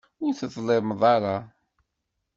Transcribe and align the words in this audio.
Ur 0.25 0.33
teḍlimeḍ 0.39 1.01
ara. 1.15 1.37